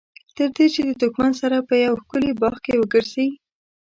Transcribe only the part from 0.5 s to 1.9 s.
دې چې د دښمن سره په